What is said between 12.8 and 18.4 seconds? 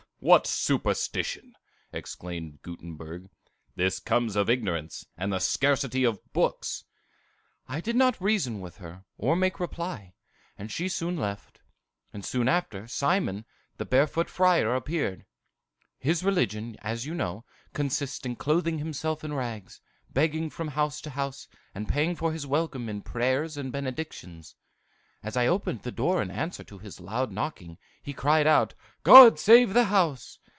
Simon, the Barefoot Friar, appeared. His religion, as you know, consists in